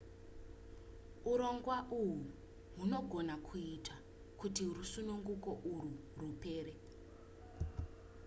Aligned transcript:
urongwa 1.31 1.77
uhwu 1.99 2.21
hunogona 2.75 3.35
kuita 3.45 3.95
kuti 4.39 4.63
rusununguko 4.75 5.51
urwu 5.71 5.91
rupere 6.19 6.73